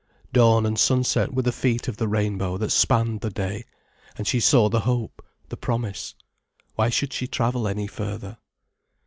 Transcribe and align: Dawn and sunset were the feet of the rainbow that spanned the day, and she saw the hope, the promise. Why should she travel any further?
Dawn 0.33 0.65
and 0.65 0.79
sunset 0.79 1.31
were 1.31 1.43
the 1.43 1.51
feet 1.51 1.87
of 1.87 1.97
the 1.97 2.07
rainbow 2.07 2.57
that 2.57 2.71
spanned 2.71 3.21
the 3.21 3.29
day, 3.29 3.65
and 4.17 4.25
she 4.25 4.39
saw 4.39 4.67
the 4.67 4.79
hope, 4.79 5.23
the 5.49 5.57
promise. 5.57 6.15
Why 6.73 6.89
should 6.89 7.13
she 7.13 7.27
travel 7.27 7.67
any 7.67 7.85
further? 7.85 8.39